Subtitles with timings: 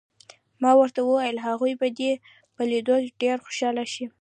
[0.61, 2.11] ما ورته وویل: هغوی به دې
[2.55, 4.05] په لیدو ډېر خوشحاله شي.